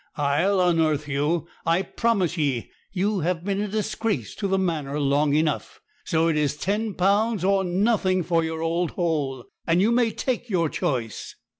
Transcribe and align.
I'll 0.17 0.59
unearth 0.61 1.07
you, 1.07 1.47
I 1.63 1.83
promise 1.83 2.35
ye; 2.35 2.71
you 2.91 3.19
have 3.19 3.43
been 3.43 3.61
a 3.61 3.67
disgrace 3.67 4.33
to 4.37 4.47
the 4.47 4.57
manor 4.57 4.99
long 4.99 5.35
enough. 5.35 5.79
So 6.05 6.27
it 6.27 6.35
is 6.37 6.57
ten 6.57 6.95
pounds 6.95 7.43
or 7.43 7.63
nothing 7.63 8.23
for 8.23 8.43
your 8.43 8.63
old 8.63 8.89
hole; 8.97 9.45
and 9.67 9.79
you 9.79 9.91
may 9.91 10.09
take 10.09 10.49
your 10.49 10.69
choice.' 10.69 11.35